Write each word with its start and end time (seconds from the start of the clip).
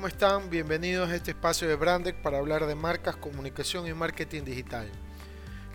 ¿Cómo 0.00 0.08
están? 0.08 0.48
Bienvenidos 0.48 1.10
a 1.10 1.14
este 1.14 1.32
espacio 1.32 1.68
de 1.68 1.74
Brandec 1.74 2.22
para 2.22 2.38
hablar 2.38 2.64
de 2.64 2.74
marcas, 2.74 3.16
comunicación 3.16 3.86
y 3.86 3.92
marketing 3.92 4.44
digital. 4.44 4.88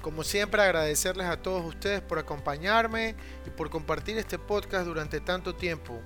Como 0.01 0.23
siempre 0.23 0.63
agradecerles 0.63 1.27
a 1.27 1.37
todos 1.37 1.63
ustedes 1.63 2.01
por 2.01 2.17
acompañarme 2.17 3.13
y 3.45 3.51
por 3.51 3.69
compartir 3.69 4.17
este 4.17 4.39
podcast 4.39 4.87
durante 4.87 5.19
tanto 5.19 5.53
tiempo. 5.53 6.01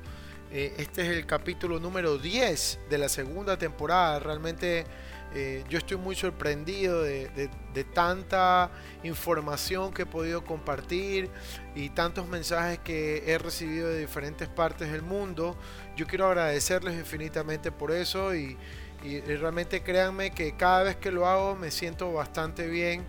Eh, 0.52 0.74
este 0.80 1.04
es 1.04 1.08
el 1.08 1.26
capítulo 1.26 1.80
número 1.80 2.18
10 2.18 2.80
de 2.90 2.98
la 2.98 3.08
segunda 3.08 3.58
temporada. 3.58 4.20
Realmente 4.20 4.84
eh, 5.34 5.64
yo 5.70 5.78
estoy 5.78 5.98
muy 5.98 6.16
sorprendido 6.16 7.04
de, 7.04 7.30
tanta 7.94 8.72
información 9.04 9.94
que 9.94 10.02
he 10.02 10.06
podido 10.06 10.44
compartir 10.44 11.30
y 11.76 11.90
tantos 11.90 12.28
mensajes 12.28 12.80
que 12.80 13.24
he 13.26 13.38
recibido 13.38 13.90
de 13.90 14.00
diferentes 14.00 14.48
partes 14.48 14.92
del 14.92 15.02
mundo. 15.02 15.56
Yo 15.96 16.08
quiero 16.08 16.28
agradecerles 16.28 16.96
infinitamente 16.96 17.72
por 17.72 17.92
eso 17.92 18.36
y, 18.36 18.58
realmente 19.02 19.82
créanme 19.82 20.32
que 20.32 20.58
cada 20.58 20.84
vez 20.84 20.98
que 20.98 21.10
lo 21.10 21.26
hago 21.26 21.56
me 21.56 21.72
siento 21.72 22.12
bastante 22.12 22.68
bien 22.68 23.06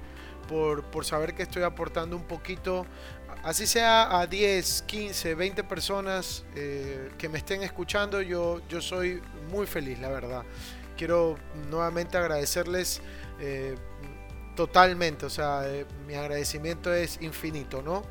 por, 0.46 0.84
saber 1.04 1.34
que 1.34 1.42
estoy 1.42 1.64
aportando 1.64 2.14
un 2.14 2.22
poquito 2.22 2.86
así 3.42 3.66
sea 3.66 4.20
a 4.20 4.26
10, 4.26 4.82
15, 4.82 5.34
20 5.34 5.64
personas 5.64 6.44
eh, 6.54 7.10
que 7.18 7.28
me 7.28 7.38
estén 7.38 7.62
escuchando, 7.64 8.22
yo, 8.22 8.60
yo 8.68 8.80
soy 8.80 9.20
muy 9.50 9.66
feliz, 9.66 9.98
la 9.98 10.10
verdad 10.10 10.44
quiero 11.00 11.38
nuevamente 11.70 12.18
agradecerles 12.18 13.00
eh, 13.40 13.74
totalmente, 14.54 15.24
o 15.24 15.30
sea, 15.30 15.62
eh, 15.64 15.86
mi 16.06 16.12
agradecimiento 16.12 16.92
es 16.92 17.18
infinito, 17.22 17.80
¿no? 17.80 18.02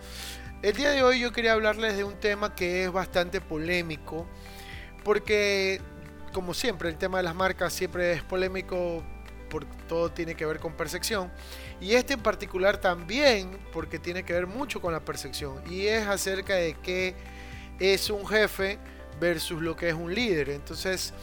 El 0.64 0.76
día 0.76 0.90
de 0.90 1.04
hoy 1.04 1.20
yo 1.20 1.32
quería 1.32 1.54
hablarles 1.54 1.96
de 1.98 2.04
un 2.04 2.16
tema 2.16 2.56
que 2.56 2.86
es 2.86 2.92
bastante 2.92 3.42
polémico, 3.42 4.26
porque 5.04 5.80
como 6.34 6.56
siempre 6.56 6.90
el 6.90 6.98
tema 6.98 7.20
de 7.20 7.26
las 7.26 7.36
marcas 7.36 7.74
siempre 7.74 8.14
es 8.14 8.24
polémico 8.24 9.04
porque 9.52 9.70
todo 9.88 10.12
tiene 10.12 10.34
que 10.34 10.48
ver 10.48 10.60
con 10.60 10.74
percepción 10.74 11.32
y 11.80 11.94
este 11.94 12.14
en 12.14 12.22
particular 12.22 12.78
también 12.78 13.60
porque 13.72 14.00
tiene 14.00 14.24
que 14.24 14.34
ver 14.34 14.48
mucho 14.48 14.82
con 14.82 14.94
la 14.94 15.00
percepción 15.00 15.62
y 15.70 15.86
es 15.86 16.08
acerca 16.08 16.56
de 16.56 16.76
qué 16.82 17.14
es 17.80 18.10
un 18.10 18.26
jefe 18.26 18.80
versus 19.20 19.62
lo 19.62 19.76
que 19.76 19.90
es 19.90 19.94
un 19.94 20.14
líder. 20.14 20.50
Entonces, 20.50 21.14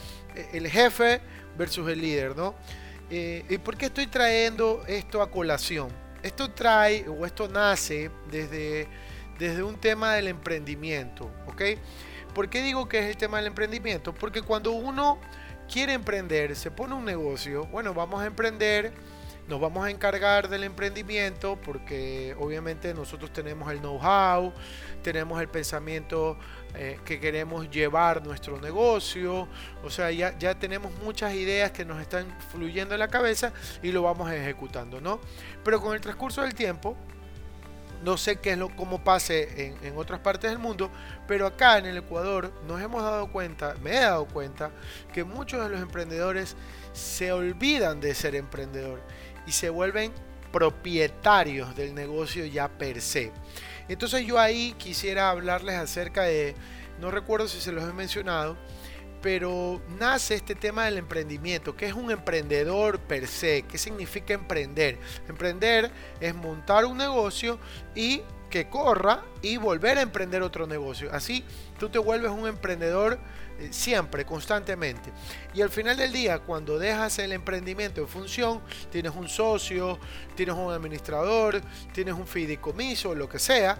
el 0.53 0.69
jefe 0.69 1.21
versus 1.57 1.89
el 1.89 2.01
líder, 2.01 2.37
¿no? 2.37 2.55
Eh, 3.11 3.45
¿Y 3.49 3.59
por 3.59 3.77
qué 3.77 3.87
estoy 3.87 4.07
trayendo 4.07 4.83
esto 4.87 5.23
a 5.23 5.31
colación? 5.31 5.89
Esto 6.23 6.51
trae 6.51 7.09
o 7.09 7.25
esto 7.25 7.49
nace 7.49 8.11
desde, 8.31 8.89
desde 9.39 9.63
un 9.63 9.77
tema 9.79 10.15
del 10.15 10.29
emprendimiento, 10.29 11.31
¿ok? 11.47 11.63
¿Por 12.35 12.49
qué 12.49 12.63
digo 12.63 12.89
que 12.89 12.99
es 12.99 13.07
el 13.07 13.17
tema 13.17 13.39
del 13.39 13.47
emprendimiento? 13.47 14.13
Porque 14.13 14.43
cuando 14.43 14.73
uno 14.73 15.19
quiere 15.73 15.93
emprender, 15.93 16.57
se 16.57 16.71
pone 16.71 16.95
un 16.95 17.05
negocio, 17.05 17.67
bueno, 17.67 17.95
vamos 17.95 18.23
a 18.23 18.27
emprender 18.27 18.93
nos 19.49 19.61
vamos 19.61 19.87
a 19.87 19.91
encargar 19.91 20.49
del 20.49 20.65
emprendimiento 20.65 21.59
porque 21.65 22.35
obviamente 22.39 22.93
nosotros 22.95 23.33
tenemos 23.33 23.71
el 23.71 23.79
know-how, 23.79 24.53
tenemos 25.03 25.41
el 25.41 25.49
pensamiento 25.49 26.37
eh, 26.75 26.99
que 27.05 27.21
queremos 27.21 27.71
llevar 27.71 28.25
nuestro 28.27 28.61
negocio, 28.61 29.49
o 29.85 29.91
sea, 29.91 30.11
ya, 30.11 30.37
ya 30.39 30.59
tenemos 30.59 30.93
muchas 31.03 31.33
ideas 31.35 31.71
que 31.71 31.85
nos 31.85 32.01
están 32.01 32.27
fluyendo 32.51 32.95
en 32.95 33.01
la 33.01 33.09
cabeza 33.09 33.53
y 33.83 33.93
lo 33.93 34.03
vamos 34.03 34.31
ejecutando, 34.33 35.01
¿no? 35.01 35.21
Pero 35.65 35.81
con 35.81 35.95
el 35.95 36.01
transcurso 36.01 36.43
del 36.43 36.55
tiempo, 36.55 36.97
no 38.05 38.17
sé 38.17 38.37
qué 38.37 38.53
es 38.53 38.59
lo 38.59 38.69
cómo 38.77 39.03
pase 39.03 39.67
en, 39.67 39.85
en, 39.85 39.97
otras 39.97 40.21
partes 40.21 40.51
del 40.51 40.59
mundo, 40.59 40.91
pero 41.27 41.47
acá 41.47 41.79
en 41.79 41.87
el 41.87 41.97
Ecuador 41.97 42.53
nos 42.67 42.81
hemos 42.83 43.03
dado 43.03 43.31
cuenta, 43.33 43.75
me 43.83 43.97
he 43.97 44.01
dado 44.01 44.27
cuenta, 44.27 44.71
que 45.13 45.25
muchos 45.25 45.63
de 45.63 45.71
los 45.71 45.81
emprendedores 45.81 46.57
se 46.93 47.33
olvidan 47.33 48.01
de 48.01 48.15
ser 48.15 48.35
emprendedor 48.35 49.01
y 49.47 49.53
se 49.53 49.71
vuelven 49.71 50.13
propietarios 50.53 51.77
del 51.77 51.95
negocio 51.95 52.45
ya 52.47 52.69
per 52.69 53.01
se. 53.01 53.33
Entonces 53.89 54.27
yo 54.27 54.39
ahí 54.39 54.75
quisiera 54.79 55.31
hablarles 55.31 55.77
acerca 55.77 56.23
de, 56.23 56.55
no 57.01 57.11
recuerdo 57.11 57.47
si 57.49 57.61
se 57.61 57.73
los 57.73 57.85
he 57.85 57.93
mencionado, 57.93 58.57
pero 59.23 59.81
nace 59.99 60.35
este 60.35 60.55
tema 60.55 60.85
del 60.85 60.99
emprendimiento, 60.99 61.77
que 61.77 61.87
es 61.87 61.95
un 61.95 62.11
emprendedor 62.11 63.01
per 63.01 63.27
se, 63.27 63.63
qué 63.63 63.79
significa 63.79 64.35
emprender. 64.35 64.99
Emprender 65.29 65.91
es 66.21 66.35
montar 66.35 66.85
un 66.85 66.97
negocio 66.97 67.59
y 67.95 68.23
que 68.51 68.69
corra 68.69 69.25
y 69.43 69.57
volver 69.57 69.99
a 69.99 70.03
emprender 70.03 70.43
otro 70.43 70.67
negocio. 70.67 71.11
Así 71.13 71.45
tú 71.79 71.89
te 71.89 71.99
vuelves 71.99 72.31
un 72.31 72.47
emprendedor 72.47 73.19
siempre, 73.71 74.25
constantemente. 74.25 75.11
Y 75.55 75.63
al 75.63 75.71
final 75.71 75.97
del 75.97 76.13
día, 76.13 76.39
cuando 76.41 76.79
dejas 76.79 77.19
el 77.19 77.33
emprendimiento 77.33 78.01
en 78.01 78.09
función, 78.09 78.61
tienes 78.91 79.13
un 79.15 79.29
socio, 79.29 79.99
tienes 80.35 80.55
un 80.55 80.73
administrador, 80.73 81.61
tienes 81.93 82.15
un 82.15 82.27
fideicomiso, 82.27 83.15
lo 83.15 83.29
que 83.29 83.39
sea, 83.39 83.79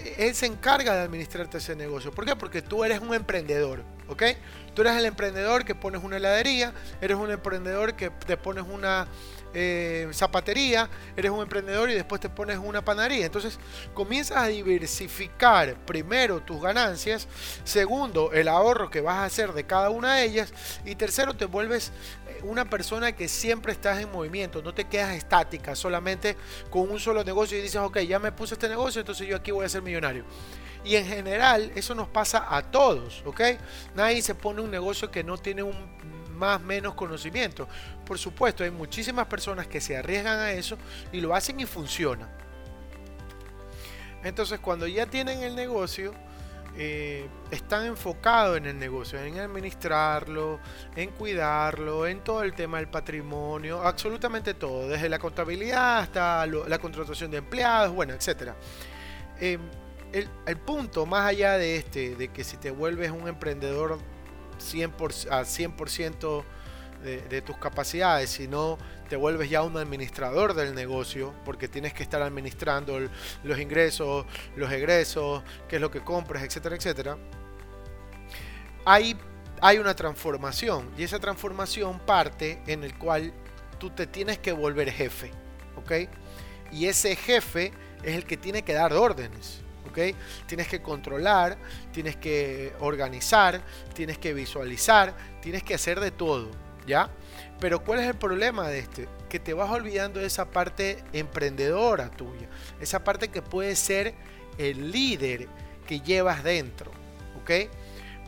eh, 0.00 0.14
él 0.18 0.34
se 0.34 0.46
encarga 0.46 0.94
de 0.94 1.02
administrarte 1.02 1.58
ese 1.58 1.74
negocio. 1.74 2.10
¿Por 2.10 2.24
qué? 2.24 2.36
Porque 2.36 2.62
tú 2.62 2.84
eres 2.84 3.00
un 3.00 3.14
emprendedor, 3.14 3.82
¿ok? 4.08 4.22
Tú 4.74 4.82
eres 4.82 4.96
el 4.96 5.06
emprendedor 5.06 5.64
que 5.64 5.74
pones 5.74 6.02
una 6.02 6.18
heladería, 6.18 6.72
eres 7.00 7.16
un 7.16 7.30
emprendedor 7.30 7.94
que 7.94 8.10
te 8.10 8.36
pones 8.36 8.64
una 8.68 9.06
eh, 9.54 10.08
zapatería, 10.12 10.88
eres 11.16 11.30
un 11.30 11.40
emprendedor 11.40 11.90
y 11.90 11.94
después 11.94 12.20
te 12.20 12.28
pones 12.28 12.58
una 12.58 12.84
panadería. 12.84 13.26
Entonces 13.26 13.58
comienzas 13.94 14.38
a 14.38 14.46
diversificar 14.46 15.74
primero 15.86 16.40
tus 16.40 16.60
ganancias, 16.60 17.28
segundo 17.64 18.32
el 18.32 18.48
ahorro 18.48 18.90
que 18.90 19.00
vas 19.00 19.16
a 19.16 19.24
hacer 19.24 19.52
de 19.52 19.64
cada 19.64 19.90
una 19.90 20.16
de 20.16 20.24
ellas 20.24 20.52
y 20.84 20.94
tercero 20.94 21.34
te 21.34 21.46
vuelves 21.46 21.92
eh, 22.28 22.40
una 22.42 22.68
persona 22.68 23.12
que 23.12 23.28
siempre 23.28 23.72
estás 23.72 23.98
en 24.00 24.10
movimiento, 24.10 24.62
no 24.62 24.74
te 24.74 24.84
quedas 24.84 25.14
estática 25.14 25.74
solamente 25.74 26.36
con 26.70 26.90
un 26.90 27.00
solo 27.00 27.24
negocio 27.24 27.58
y 27.58 27.62
dices, 27.62 27.80
ok, 27.80 27.98
ya 28.00 28.18
me 28.18 28.32
puse 28.32 28.54
este 28.54 28.68
negocio, 28.68 29.00
entonces 29.00 29.26
yo 29.26 29.36
aquí 29.36 29.50
voy 29.50 29.66
a 29.66 29.68
ser 29.68 29.82
millonario. 29.82 30.24
Y 30.84 30.94
en 30.94 31.06
general 31.06 31.72
eso 31.74 31.94
nos 31.96 32.08
pasa 32.08 32.46
a 32.48 32.62
todos, 32.62 33.22
¿ok? 33.26 33.40
Nadie 33.96 34.22
se 34.22 34.36
pone 34.36 34.60
un 34.60 34.70
negocio 34.70 35.10
que 35.10 35.24
no 35.24 35.36
tiene 35.36 35.64
un 35.64 35.74
más 36.36 36.60
menos 36.60 36.94
conocimiento. 36.94 37.68
Por 38.04 38.18
supuesto, 38.18 38.62
hay 38.62 38.70
muchísimas 38.70 39.26
personas 39.26 39.66
que 39.66 39.80
se 39.80 39.96
arriesgan 39.96 40.38
a 40.38 40.52
eso 40.52 40.78
y 41.12 41.20
lo 41.20 41.34
hacen 41.34 41.58
y 41.58 41.66
funciona. 41.66 42.28
Entonces, 44.22 44.60
cuando 44.60 44.86
ya 44.86 45.06
tienen 45.06 45.42
el 45.42 45.54
negocio, 45.54 46.12
eh, 46.78 47.26
están 47.50 47.86
enfocados 47.86 48.58
en 48.58 48.66
el 48.66 48.78
negocio, 48.78 49.18
en 49.18 49.38
administrarlo, 49.38 50.60
en 50.94 51.10
cuidarlo, 51.10 52.06
en 52.06 52.20
todo 52.20 52.42
el 52.42 52.52
tema 52.52 52.76
del 52.76 52.88
patrimonio, 52.88 53.80
absolutamente 53.82 54.52
todo, 54.52 54.86
desde 54.86 55.08
la 55.08 55.18
contabilidad 55.18 56.00
hasta 56.00 56.44
la 56.46 56.78
contratación 56.78 57.30
de 57.30 57.38
empleados, 57.38 57.94
bueno. 57.94 58.14
Em, 59.40 59.60
el, 60.12 60.28
el, 60.46 60.56
punto 60.58 61.06
más 61.06 61.26
allá 61.26 61.56
de 61.56 61.76
este, 61.76 62.14
de 62.14 62.28
que 62.28 62.44
si 62.44 62.58
te 62.58 62.70
vuelves 62.70 63.10
un 63.10 63.26
emprendedor 63.26 63.98
100%, 64.58 65.30
a 65.30 65.42
100% 65.42 66.44
de, 67.02 67.20
de, 67.22 67.42
tus 67.42 67.56
capacidades, 67.58 68.30
sino 68.30 68.78
te 69.08 69.16
vuelves 69.16 69.50
ya 69.50 69.62
un 69.62 69.76
administrador 69.76 70.54
del 70.54 70.74
negocio, 70.74 71.34
porque 71.44 71.68
tienes 71.68 71.92
que 71.92 72.02
estar 72.02 72.22
administrando 72.22 72.98
los 73.44 73.58
ingresos, 73.58 74.26
los 74.56 74.70
egresos, 74.72 75.42
qué 75.68 75.76
es 75.76 75.82
lo 75.82 75.90
que 75.90 76.00
compras, 76.00 76.42
etcétera, 76.42 76.76
etcétera. 76.76 77.16
Hay, 78.84 79.16
hay 79.60 79.78
una 79.78 79.94
transformación 79.94 80.90
y 80.96 81.04
esa 81.04 81.18
transformación 81.18 81.98
parte 82.00 82.62
en 82.66 82.84
el 82.84 82.96
cual 82.96 83.32
tú 83.78 83.90
te 83.90 84.06
tienes 84.06 84.38
que 84.38 84.52
volver 84.52 84.90
jefe, 84.90 85.30
¿ok? 85.76 86.08
Y 86.72 86.86
ese 86.86 87.14
jefe 87.16 87.72
es 88.02 88.14
el 88.14 88.24
que 88.24 88.36
tiene 88.36 88.62
que 88.62 88.72
dar 88.72 88.92
órdenes. 88.92 89.65
Tienes 90.46 90.68
que 90.68 90.82
controlar, 90.82 91.56
tienes 91.92 92.16
que 92.16 92.72
organizar, 92.80 93.62
tienes 93.94 94.18
que 94.18 94.34
visualizar, 94.34 95.14
tienes 95.40 95.62
que 95.62 95.74
hacer 95.74 96.00
de 96.00 96.10
todo, 96.10 96.50
¿ya? 96.86 97.10
Pero 97.60 97.82
¿cuál 97.82 98.00
es 98.00 98.06
el 98.06 98.16
problema 98.16 98.68
de 98.68 98.80
este? 98.80 99.08
Que 99.28 99.40
te 99.40 99.54
vas 99.54 99.70
olvidando 99.70 100.20
de 100.20 100.26
esa 100.26 100.50
parte 100.50 101.02
emprendedora 101.12 102.10
tuya, 102.10 102.48
esa 102.80 103.02
parte 103.02 103.28
que 103.28 103.42
puede 103.42 103.74
ser 103.76 104.14
el 104.58 104.90
líder 104.90 105.48
que 105.86 106.00
llevas 106.00 106.44
dentro, 106.44 106.90
¿ok? 107.40 107.70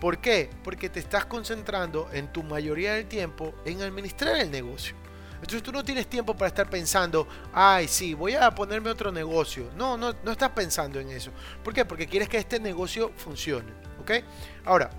¿Por 0.00 0.18
qué? 0.18 0.48
Porque 0.62 0.88
te 0.88 1.00
estás 1.00 1.26
concentrando 1.26 2.08
en 2.12 2.32
tu 2.32 2.42
mayoría 2.42 2.94
del 2.94 3.06
tiempo 3.06 3.52
en 3.64 3.82
administrar 3.82 4.36
el 4.36 4.50
negocio. 4.50 4.94
Entonces 5.40 5.62
tú 5.62 5.72
no 5.72 5.84
tienes 5.84 6.08
tiempo 6.08 6.34
para 6.34 6.48
estar 6.48 6.68
pensando, 6.68 7.26
ay, 7.52 7.86
sí, 7.88 8.14
voy 8.14 8.34
a 8.34 8.50
ponerme 8.50 8.90
otro 8.90 9.12
negocio. 9.12 9.70
No, 9.76 9.96
no, 9.96 10.14
no 10.24 10.32
estás 10.32 10.50
pensando 10.50 10.98
en 10.98 11.10
eso. 11.10 11.30
¿Por 11.62 11.72
qué? 11.72 11.84
Porque 11.84 12.06
quieres 12.06 12.28
que 12.28 12.38
este 12.38 12.58
negocio 12.58 13.12
funcione. 13.16 13.72
¿Ok? 14.00 14.10
Ahora, 14.64 14.90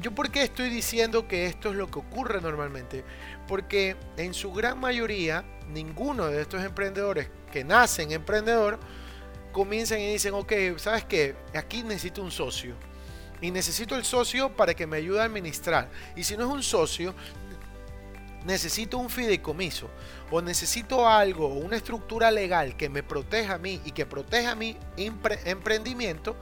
¿yo 0.00 0.14
por 0.14 0.30
qué 0.30 0.42
estoy 0.42 0.70
diciendo 0.70 1.28
que 1.28 1.46
esto 1.46 1.70
es 1.70 1.76
lo 1.76 1.90
que 1.90 1.98
ocurre 1.98 2.40
normalmente? 2.40 3.04
Porque 3.46 3.96
en 4.16 4.32
su 4.32 4.52
gran 4.52 4.80
mayoría, 4.80 5.44
ninguno 5.68 6.26
de 6.26 6.40
estos 6.42 6.64
emprendedores 6.64 7.28
que 7.52 7.64
nacen 7.64 8.12
emprendedor 8.12 8.78
comienzan 9.52 10.00
y 10.00 10.12
dicen, 10.12 10.34
ok, 10.34 10.52
¿sabes 10.76 11.04
qué? 11.04 11.36
Aquí 11.54 11.82
necesito 11.82 12.22
un 12.22 12.30
socio. 12.30 12.74
Y 13.40 13.50
necesito 13.50 13.94
el 13.96 14.04
socio 14.04 14.54
para 14.56 14.74
que 14.74 14.86
me 14.86 14.96
ayude 14.96 15.20
a 15.20 15.24
administrar. 15.24 15.88
Y 16.16 16.24
si 16.24 16.36
no 16.36 16.46
es 16.46 16.50
un 16.50 16.62
socio, 16.62 17.14
necesito 18.44 18.98
un 18.98 19.10
fideicomiso 19.10 19.90
o 20.30 20.40
necesito 20.40 21.08
algo, 21.08 21.48
una 21.48 21.76
estructura 21.76 22.30
legal 22.30 22.76
que 22.76 22.88
me 22.88 23.02
proteja 23.02 23.54
a 23.54 23.58
mí 23.58 23.80
y 23.84 23.92
que 23.92 24.06
proteja 24.06 24.54
mi 24.54 24.76
emprendimiento 24.96 26.36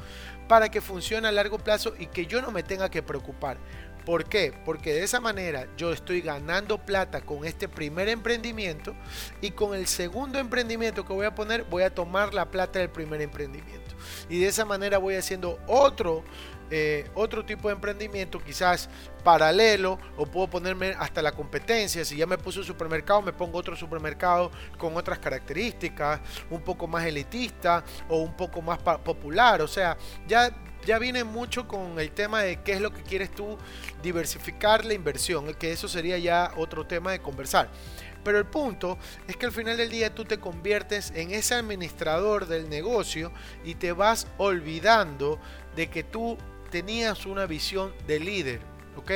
para 0.49 0.69
que 0.69 0.81
funcione 0.81 1.29
a 1.29 1.33
largo 1.33 1.59
plazo 1.59 1.95
y 1.99 2.07
que 2.07 2.27
yo 2.27 2.41
no 2.41 2.51
me 2.51 2.63
tenga 2.63 2.91
que 2.91 3.03
preocupar. 3.03 3.59
¿Por 4.07 4.25
qué? 4.25 4.55
Porque 4.65 4.93
de 4.93 5.03
esa 5.03 5.19
manera 5.19 5.67
yo 5.77 5.93
estoy 5.93 6.21
ganando 6.21 6.79
plata 6.79 7.23
con 7.23 7.45
este 7.45 7.69
primer 7.69 8.09
emprendimiento 8.09 8.95
y 9.41 9.51
con 9.51 9.75
el 9.75 9.89
segundo 9.89 10.39
emprendimiento 10.39 11.05
que 11.05 11.13
voy 11.13 11.27
a 11.27 11.35
poner 11.35 11.65
voy 11.65 11.83
a 11.83 11.93
tomar 11.93 12.33
la 12.33 12.49
plata 12.49 12.79
del 12.79 12.91
primer 12.91 13.21
emprendimiento. 13.21 13.97
Y 14.29 14.39
de 14.39 14.47
esa 14.47 14.65
manera 14.65 14.99
voy 14.99 15.17
haciendo 15.17 15.59
otro 15.67 16.23
eh, 16.71 17.09
otro 17.15 17.45
tipo 17.45 17.69
de 17.69 17.75
emprendimiento, 17.75 18.39
quizás 18.43 18.89
paralelo, 19.23 19.99
o 20.17 20.27
puedo 20.27 20.49
ponerme 20.49 20.95
hasta 20.99 21.23
la 21.23 21.33
competencia. 21.33 22.05
Si 22.05 22.17
ya 22.17 22.27
me 22.27 22.39
puse 22.39 22.61
un 22.61 22.65
supermercado, 22.65 23.23
me 23.23 23.33
pongo 23.33 23.59
otro 23.59 23.77
supermercado 23.77 24.51
con 24.79 24.97
otras 24.97 25.19
características, 25.19 26.21
un 26.51 26.63
poco 26.63 26.87
más 26.87 27.05
elitista 27.05 27.85
o 28.09 28.19
un 28.19 28.37
poco 28.37 28.63
más 28.63 28.79
popular. 28.79 29.63
O 29.63 29.69
sea, 29.69 29.97
ya 30.27 30.55
ya 30.87 31.01
viene 31.01 31.25
mucho 31.25 31.67
con 31.67 31.99
el 31.99 32.13
tema 32.13 32.43
de 32.43 32.63
qué 32.63 32.75
es 32.75 32.81
lo 32.81 32.93
que 32.93 33.03
quieres 33.03 33.33
tú 33.33 33.59
diversificar 34.03 34.85
la 34.85 34.95
inversión, 34.95 35.53
que 35.55 35.73
eso 35.73 35.89
sería 35.89 36.17
ya 36.17 36.53
otro 36.57 36.87
tema 36.87 37.11
de 37.11 37.21
conversar. 37.21 37.69
Pero 38.23 38.39
el 38.39 38.47
punto 38.47 38.99
es 39.29 39.37
que 39.37 39.47
al 39.47 39.53
final 39.53 39.77
del 39.77 39.91
día 39.91 40.15
tú 40.15 40.25
te 40.25 40.39
conviertes 40.39 41.13
en 41.15 41.33
ese 41.33 41.55
administrador 41.55 42.47
del 42.47 42.69
negocio 42.69 43.33
y 43.65 43.75
te 43.75 43.93
vas 43.93 44.27
olvidando 44.39 45.41
de 45.75 45.89
que 45.89 46.03
tú 46.03 46.39
tenías 46.77 47.25
una 47.25 47.47
visión 47.47 47.95
de 48.07 48.21
líder, 48.21 48.61
¿ok? 48.97 49.11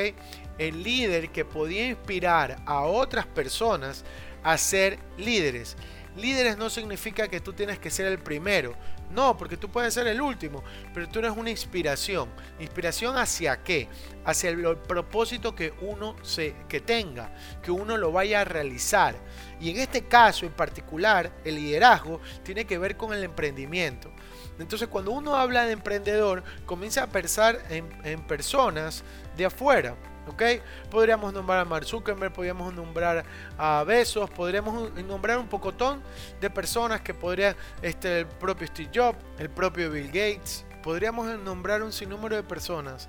El 0.57 0.81
líder 0.81 1.29
que 1.29 1.45
podía 1.45 1.89
inspirar 1.89 2.57
a 2.65 2.81
otras 2.81 3.27
personas 3.27 4.03
a 4.41 4.57
ser 4.57 4.97
líderes. 5.19 5.77
Líderes 6.15 6.57
no 6.57 6.69
significa 6.69 7.27
que 7.27 7.39
tú 7.39 7.53
tienes 7.53 7.79
que 7.79 7.89
ser 7.89 8.07
el 8.07 8.19
primero. 8.19 8.75
No, 9.11 9.37
porque 9.37 9.57
tú 9.57 9.69
puedes 9.69 9.93
ser 9.93 10.07
el 10.07 10.21
último, 10.21 10.63
pero 10.93 11.07
tú 11.07 11.19
eres 11.19 11.31
una 11.35 11.49
inspiración. 11.49 12.29
¿Inspiración 12.59 13.17
hacia 13.17 13.61
qué? 13.61 13.89
Hacia 14.25 14.49
el, 14.49 14.77
propósito 14.77 15.53
que 15.53 15.73
uno 15.81 16.15
se, 16.21 16.55
que 16.69 16.79
tenga, 16.79 17.33
que 17.61 17.71
uno 17.71 17.97
lo 17.97 18.11
vaya 18.11 18.41
a 18.41 18.45
realizar. 18.45 19.15
Y 19.59 19.69
en 19.69 19.77
este 19.77 20.03
caso 20.03 20.45
en 20.45 20.53
particular, 20.53 21.31
el 21.43 21.55
liderazgo 21.55 22.21
tiene 22.43 22.65
que 22.65 22.77
ver 22.77 22.95
con 22.95 23.13
el 23.13 23.23
emprendimiento. 23.23 24.11
Entonces 24.59 24.87
cuando 24.87 25.11
uno 25.11 25.35
habla 25.35 25.65
de 25.65 25.73
emprendedor, 25.73 26.43
comienza 26.65 27.03
a 27.03 27.07
pensar 27.07 27.59
en, 27.69 28.21
personas 28.27 29.03
de 29.35 29.45
afuera. 29.45 29.95
¿Ok? 30.27 30.43
Podríamos 30.89 31.33
nombrar 31.33 31.59
a 31.59 31.65
Mark 31.65 31.85
Zuckerberg, 31.85 32.33
podríamos 32.33 32.73
nombrar 32.73 33.25
a 33.57 33.83
Besos, 33.83 34.29
podríamos 34.29 34.91
nombrar 35.03 35.37
un 35.37 35.47
pocotón 35.47 36.01
de 36.39 36.49
personas 36.49 37.01
que 37.01 37.13
podrían, 37.13 37.55
este, 37.81 38.19
el 38.19 38.27
propio 38.27 38.67
Steve 38.67 38.89
Jobs, 38.93 39.17
el 39.39 39.49
propio 39.49 39.91
Bill 39.91 40.07
Gates, 40.07 40.65
podríamos 40.83 41.39
nombrar 41.39 41.83
un 41.83 41.91
sinnúmero 41.91 42.35
de 42.35 42.43
personas 42.43 43.07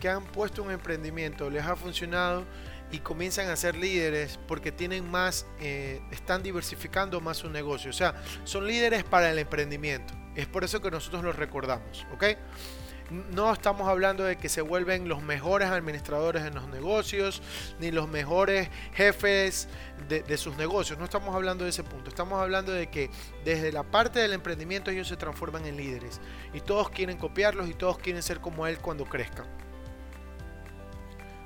que 0.00 0.08
han 0.08 0.24
puesto 0.24 0.62
un 0.62 0.70
emprendimiento, 0.70 1.48
les 1.48 1.64
ha 1.64 1.76
funcionado 1.76 2.44
y 2.92 2.98
comienzan 2.98 3.48
a 3.48 3.56
ser 3.56 3.76
líderes 3.76 4.38
porque 4.46 4.70
tienen 4.70 5.10
más, 5.10 5.46
eh, 5.60 6.00
están 6.10 6.42
diversificando 6.42 7.20
más 7.20 7.38
su 7.38 7.50
negocio. 7.50 7.90
O 7.90 7.94
sea, 7.94 8.14
son 8.44 8.66
líderes 8.66 9.04
para 9.04 9.30
el 9.30 9.38
emprendimiento. 9.38 10.14
Es 10.34 10.46
por 10.46 10.64
eso 10.64 10.80
que 10.80 10.90
nosotros 10.90 11.24
los 11.24 11.34
recordamos, 11.34 12.06
¿ok? 12.12 12.24
No 13.10 13.52
estamos 13.52 13.88
hablando 13.88 14.24
de 14.24 14.36
que 14.36 14.48
se 14.48 14.62
vuelven 14.62 15.08
los 15.08 15.22
mejores 15.22 15.68
administradores 15.68 16.44
en 16.44 16.54
los 16.54 16.68
negocios, 16.68 17.40
ni 17.78 17.92
los 17.92 18.08
mejores 18.08 18.68
jefes 18.94 19.68
de, 20.08 20.36
sus 20.36 20.56
negocios. 20.56 20.98
No 20.98 21.04
estamos 21.04 21.34
hablando 21.34 21.64
de 21.64 21.70
ese 21.70 21.84
punto. 21.84 22.08
Estamos 22.08 22.40
hablando 22.40 22.72
de 22.72 22.88
que 22.88 23.10
desde 23.44 23.70
la 23.70 23.84
parte 23.84 24.18
del 24.18 24.32
emprendimiento 24.32 24.90
ellos 24.90 25.06
se 25.06 25.16
transforman 25.16 25.66
en 25.66 25.76
líderes. 25.76 26.20
Y 26.52 26.60
todos 26.60 26.90
quieren 26.90 27.16
copiarlos 27.16 27.68
y 27.68 27.74
todos 27.74 27.98
quieren 27.98 28.22
ser 28.22 28.40
como 28.40 28.66
él 28.66 28.78
cuando 28.78 29.04
crezcan. 29.04 29.46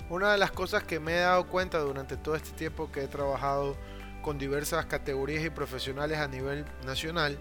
Una 0.08 0.32
de 0.32 0.38
las 0.38 0.50
cosas 0.50 0.82
que 0.82 0.98
me 0.98 1.16
he 1.16 1.20
dado 1.20 1.46
cuenta 1.46 1.78
durante 1.78 2.16
todo 2.16 2.36
este 2.36 2.50
tiempo 2.52 2.90
que 2.90 3.04
he 3.04 3.08
trabajado 3.08 3.76
con 4.22 4.38
diversas 4.38 4.86
categorías 4.86 5.44
y 5.44 5.50
profesionales 5.50 6.18
a 6.18 6.26
nivel 6.26 6.64
nacional, 6.84 7.38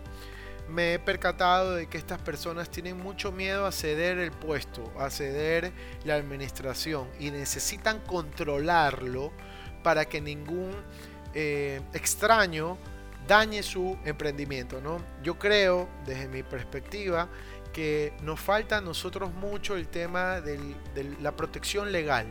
me 0.70 0.94
he 0.94 1.00
percatado 1.00 1.76
de 1.76 1.88
que 1.88 1.98
estas 1.98 2.22
personas 2.22 2.70
tienen 2.70 2.98
mucho 2.98 3.32
miedo 3.32 3.66
a 3.66 3.72
ceder 3.72 4.20
el 4.20 4.32
puesto, 4.32 4.92
a 4.98 5.10
ceder 5.10 5.72
la 6.04 6.16
administración 6.16 7.08
y 7.20 7.32
necesitan 7.32 8.00
controlarlo 8.02 9.32
para 9.84 10.06
que 10.06 10.22
ningún 10.22 10.72
eh, 11.34 11.82
extraño 11.94 12.78
dañe 13.28 13.64
su 13.64 13.98
emprendimiento. 14.06 14.82
¿no? 14.82 14.98
Yo 15.24 15.38
creo, 15.38 15.90
desde 16.06 16.28
mi 16.28 16.44
perspectiva, 16.44 17.30
que 17.74 18.14
nos 18.24 18.40
falta 18.40 18.78
a 18.78 18.82
nosotros 18.82 19.34
mucho 19.34 19.76
el 19.76 19.88
tema 19.88 20.42
de 20.42 20.76
la 21.22 21.36
protección 21.36 21.92
legal 21.92 22.28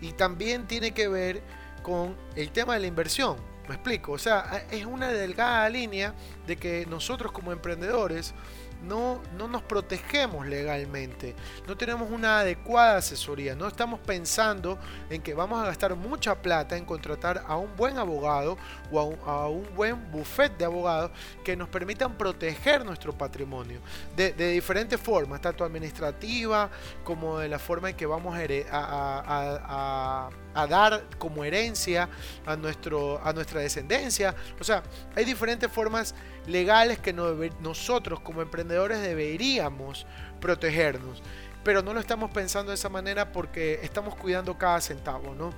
y 0.00 0.12
también 0.12 0.66
tiene 0.66 0.92
que 0.92 1.08
ver 1.08 1.42
con 1.82 2.16
el 2.36 2.50
tema 2.50 2.74
de 2.74 2.80
la 2.80 2.86
inversión. 2.86 3.36
Me 3.68 3.74
explico, 3.74 4.12
o 4.12 4.18
sea, 4.18 4.64
es 4.70 4.86
una 4.86 5.08
delgada 5.08 5.68
línea 5.68 6.14
de 6.46 6.56
que 6.56 6.86
nosotros 6.86 7.32
como 7.32 7.52
emprendedores 7.52 8.34
no, 8.82 9.20
no 9.36 9.48
nos 9.48 9.62
protegemos 9.62 10.46
legalmente, 10.46 11.34
no 11.66 11.76
tenemos 11.76 12.10
una 12.10 12.40
adecuada 12.40 12.98
asesoría, 12.98 13.54
no 13.54 13.66
estamos 13.66 14.00
pensando 14.00 14.78
en 15.10 15.20
que 15.20 15.34
vamos 15.34 15.60
a 15.60 15.66
gastar 15.66 15.94
mucha 15.96 16.40
plata 16.40 16.76
en 16.76 16.84
contratar 16.84 17.44
a 17.46 17.56
un 17.56 17.74
buen 17.76 17.98
abogado 17.98 18.56
o 18.90 19.16
a 19.26 19.48
un, 19.48 19.66
buen 19.74 20.10
buffet 20.10 20.56
de 20.56 20.64
abogados 20.64 21.10
que 21.44 21.56
nos 21.56 21.68
permitan 21.68 22.16
proteger 22.16 22.84
nuestro 22.84 23.12
patrimonio 23.12 23.80
de, 24.16 24.32
diferentes 24.32 25.00
formas, 25.00 25.40
tanto 25.40 25.64
administrativa 25.64 26.70
como 27.04 27.38
de 27.38 27.48
la 27.48 27.58
forma 27.58 27.90
en 27.90 27.96
que 27.96 28.06
vamos 28.06 28.36
a, 28.36 28.42
a, 28.70 30.30
dar 30.66 31.04
como 31.18 31.44
herencia 31.44 32.08
a, 32.46 32.56
nuestro, 32.56 33.20
a 33.24 33.32
nuestra 33.32 33.60
descendencia. 33.60 34.34
O 34.60 34.64
sea, 34.64 34.82
hay 35.14 35.24
diferentes 35.24 35.70
formas 35.70 36.14
legales 36.46 36.98
que 36.98 37.12
nosotros 37.12 38.20
como 38.20 38.42
emprendedores 38.42 39.00
deberíamos 39.00 40.06
protegernos. 40.40 41.22
Pero 41.64 41.82
no 41.82 41.92
lo 41.92 42.00
estamos 42.00 42.30
pensando 42.30 42.70
de 42.70 42.76
esa 42.76 42.88
manera 42.88 43.32
porque 43.32 43.80
estamos 43.82 44.14
cuidando 44.14 44.56
cada 44.56 44.80
centavo, 44.80 45.34
¿no? 45.34 45.52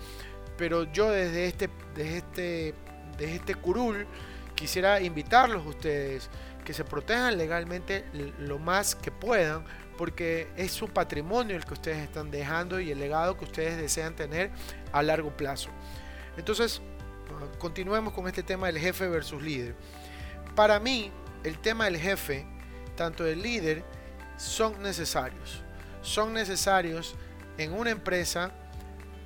Pero 0.56 0.84
yo 0.92 1.10
desde 1.10 1.46
este, 1.46 1.70
desde 1.94 2.16
este, 2.18 2.74
desde 3.18 3.36
este 3.36 3.54
curul 3.54 4.06
quisiera 4.54 5.00
invitarlos 5.00 5.64
a 5.64 5.68
ustedes 5.68 6.28
que 6.64 6.74
se 6.74 6.84
protejan 6.84 7.38
legalmente 7.38 8.04
lo 8.38 8.58
más 8.58 8.94
que 8.94 9.10
puedan 9.10 9.64
porque 10.00 10.48
es 10.56 10.72
su 10.72 10.88
patrimonio 10.88 11.54
el 11.54 11.66
que 11.66 11.74
ustedes 11.74 11.98
están 11.98 12.30
dejando 12.30 12.80
y 12.80 12.90
el 12.90 12.98
legado 12.98 13.36
que 13.36 13.44
ustedes 13.44 13.76
desean 13.76 14.16
tener 14.16 14.50
a 14.92 15.02
largo 15.02 15.36
plazo. 15.36 15.68
Entonces, 16.38 16.80
continuemos 17.58 18.14
con 18.14 18.26
este 18.26 18.42
tema 18.42 18.68
del 18.68 18.78
jefe 18.78 19.06
versus 19.08 19.42
líder. 19.42 19.74
Para 20.56 20.80
mí, 20.80 21.12
el 21.44 21.58
tema 21.58 21.84
del 21.84 21.98
jefe, 21.98 22.46
tanto 22.96 23.24
del 23.24 23.42
líder, 23.42 23.84
son 24.38 24.82
necesarios. 24.82 25.62
Son 26.00 26.32
necesarios 26.32 27.14
en 27.58 27.74
una 27.74 27.90
empresa 27.90 28.52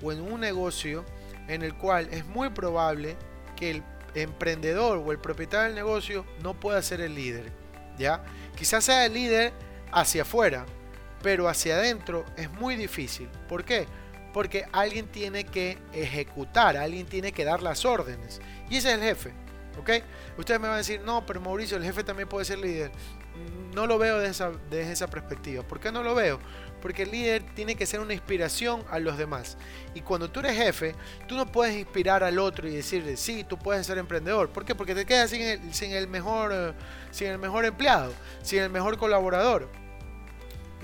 o 0.03 0.11
en 0.11 0.21
un 0.23 0.41
negocio 0.41 1.05
en 1.47 1.63
el 1.63 1.77
cual 1.77 2.09
es 2.11 2.27
muy 2.27 2.51
probable 2.51 3.17
que 3.55 3.71
el 3.71 3.85
emprendedor 4.17 4.99
o 4.99 5.13
el 5.13 5.21
propietario 5.21 5.67
del 5.67 5.77
negocio 5.77 6.27
no 6.43 6.59
pueda 6.59 6.83
ser 6.83 7.01
el 7.01 7.15
líder. 7.15 7.53
¿ya? 7.97 8.25
Quizás 8.57 8.83
sea 8.83 9.07
el 9.07 9.15
líder 9.15 9.53
hacia 9.95 10.23
afuera, 10.23 10.67
pero 11.23 11.49
hacia 11.49 11.77
adentro 11.77 12.25
es 12.37 12.51
muy 12.51 12.77
difícil. 12.77 13.29
¿Por 13.49 13.65
qué? 13.65 13.87
Porque 14.33 14.67
alguien 14.73 15.07
tiene 15.07 15.45
que 15.45 15.79
ejecutar, 15.93 16.77
alguien 16.77 17.07
tiene 17.07 17.33
que 17.33 17.45
dar 17.45 17.63
las 17.63 17.85
órdenes. 17.85 18.41
Y 18.69 18.77
ese 18.77 18.91
es 18.91 18.99
el 18.99 19.03
jefe. 19.03 19.33
¿Ok? 19.79 19.91
Ustedes 20.39 20.61
me 20.61 20.69
van 20.69 20.75
a 20.75 20.79
decir, 20.79 21.01
no, 21.01 21.25
pero 21.27 21.41
Mauricio, 21.41 21.77
el 21.77 21.85
jefe 21.85 22.05
también 22.05 22.29
puede 22.29 22.45
ser 22.45 22.59
líder. 22.59 22.93
No 23.75 23.87
lo 23.87 23.99
veo 23.99 24.19
desde 24.19 24.31
esa, 24.31 24.53
desde 24.71 24.93
esa 24.93 25.09
perspectiva. 25.09 25.63
¿Por 25.65 25.81
qué 25.81 25.91
no 25.91 26.03
lo 26.03 26.15
veo? 26.15 26.39
Porque 26.81 27.03
el 27.03 27.11
líder 27.11 27.43
tiene 27.55 27.75
que 27.75 27.87
ser 27.87 28.01
una 28.01 28.13
inspiración 28.13 28.85
a 28.91 28.99
los 28.99 29.17
demás. 29.19 29.57
Y 29.95 30.03
cuando 30.03 30.31
tú 30.31 30.41
eres 30.41 30.57
jefe, 30.57 30.95
tú 31.27 31.35
no 31.37 31.47
puedes 31.47 31.75
inspirar 31.77 32.23
al 32.23 32.39
otro 32.39 32.69
y 32.69 32.77
decirle, 32.77 33.17
sí, 33.17 33.43
tú 33.43 33.59
puedes 33.59 33.87
ser 33.87 33.99
emprendedor. 33.99 34.51
¿Por 34.51 34.65
qué? 34.65 34.75
Porque 34.75 34.95
te 34.95 35.05
quedas 35.05 35.31
sin 35.31 35.43
el, 35.43 35.75
sin 35.75 35.93
el, 35.93 36.07
mejor, 36.07 36.75
sin 37.11 37.29
el 37.29 37.39
mejor 37.39 37.65
empleado, 37.65 38.13
sin 38.43 38.61
el 38.61 38.71
mejor 38.71 38.97
colaborador. 38.99 39.69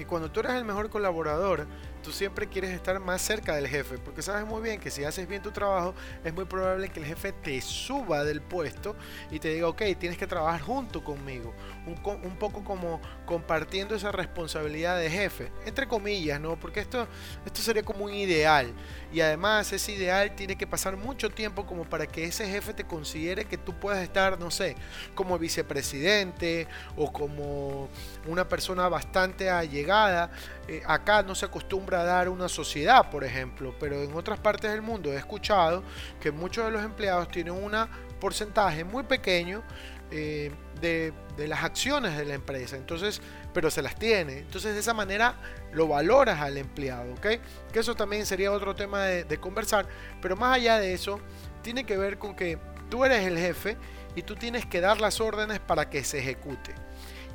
Y 0.00 0.06
cuando 0.06 0.30
tú 0.30 0.40
eres 0.40 0.52
el 0.52 0.64
mejor 0.64 0.88
colaborador, 0.88 1.66
tú 2.02 2.12
siempre 2.12 2.48
quieres 2.48 2.70
estar 2.70 2.98
más 3.00 3.22
cerca 3.22 3.54
del 3.54 3.68
jefe, 3.68 3.98
porque 3.98 4.22
sabes 4.22 4.46
muy 4.46 4.62
bien 4.62 4.80
que 4.80 4.90
si 4.90 5.04
haces 5.04 5.28
bien 5.28 5.42
tu 5.42 5.50
trabajo, 5.50 5.94
es 6.24 6.32
muy 6.32 6.44
probable 6.44 6.88
que 6.88 7.00
el 7.00 7.06
jefe 7.06 7.32
te 7.32 7.60
suba 7.60 8.24
del 8.24 8.40
puesto 8.42 8.96
y 9.30 9.38
te 9.38 9.54
diga, 9.54 9.68
ok, 9.68 9.82
tienes 9.98 10.18
que 10.18 10.26
trabajar 10.26 10.60
junto 10.60 11.02
conmigo, 11.04 11.54
un, 11.86 11.98
un 12.24 12.36
poco 12.38 12.64
como 12.64 13.00
compartiendo 13.26 13.94
esa 13.94 14.12
responsabilidad 14.12 14.98
de 14.98 15.10
jefe, 15.10 15.52
entre 15.66 15.86
comillas, 15.86 16.40
¿no? 16.40 16.58
Porque 16.58 16.80
esto, 16.80 17.06
esto 17.44 17.60
sería 17.62 17.82
como 17.82 18.04
un 18.04 18.14
ideal, 18.14 18.72
y 19.12 19.20
además 19.20 19.72
ese 19.72 19.92
ideal 19.92 20.34
tiene 20.36 20.56
que 20.56 20.66
pasar 20.66 20.96
mucho 20.96 21.30
tiempo 21.30 21.66
como 21.66 21.84
para 21.84 22.06
que 22.06 22.24
ese 22.24 22.48
jefe 22.48 22.72
te 22.74 22.84
considere 22.84 23.44
que 23.44 23.58
tú 23.58 23.74
puedas 23.74 24.02
estar, 24.02 24.38
no 24.38 24.50
sé, 24.50 24.76
como 25.14 25.38
vicepresidente 25.38 26.68
o 26.96 27.12
como 27.12 27.88
una 28.26 28.48
persona 28.48 28.88
bastante 28.88 29.50
allegada. 29.50 30.30
Eh, 30.68 30.82
acá 30.86 31.22
no 31.22 31.34
se 31.34 31.46
acostumbra 31.46 31.89
a 31.94 32.04
dar 32.04 32.28
una 32.28 32.48
sociedad, 32.48 33.10
por 33.10 33.24
ejemplo, 33.24 33.74
pero 33.78 34.02
en 34.02 34.14
otras 34.14 34.38
partes 34.38 34.70
del 34.70 34.82
mundo 34.82 35.12
he 35.12 35.16
escuchado 35.16 35.82
que 36.20 36.30
muchos 36.30 36.64
de 36.64 36.70
los 36.70 36.82
empleados 36.82 37.28
tienen 37.28 37.54
un 37.54 37.72
porcentaje 38.20 38.84
muy 38.84 39.02
pequeño 39.04 39.62
eh, 40.10 40.50
de, 40.80 41.12
las 41.46 41.64
acciones 41.64 42.16
de 42.16 42.24
la 42.24 42.34
empresa. 42.34 42.76
Entonces, 42.76 43.22
pero 43.54 43.70
se 43.70 43.80
las 43.80 43.94
tiene. 43.94 44.38
Entonces, 44.38 44.74
de 44.74 44.80
esa 44.80 44.92
manera 44.92 45.36
lo 45.72 45.88
valoras 45.88 46.40
al 46.40 46.58
empleado, 46.58 47.12
¿ok? 47.14 47.26
Que 47.72 47.78
eso 47.78 47.94
también 47.94 48.26
sería 48.26 48.52
otro 48.52 48.74
tema 48.74 49.04
de, 49.04 49.24
de 49.24 49.38
conversar. 49.38 49.86
Pero 50.20 50.36
más 50.36 50.56
allá 50.56 50.78
de 50.78 50.92
eso, 50.92 51.20
tiene 51.62 51.84
que 51.84 51.96
ver 51.96 52.18
con 52.18 52.34
que 52.34 52.58
tú 52.90 53.04
eres 53.04 53.26
el 53.26 53.38
jefe 53.38 53.76
y 54.14 54.22
tú 54.22 54.34
tienes 54.34 54.66
que 54.66 54.80
dar 54.80 55.00
las 55.00 55.20
órdenes 55.20 55.60
para 55.60 55.88
que 55.88 56.04
se 56.04 56.18
ejecute. 56.18 56.74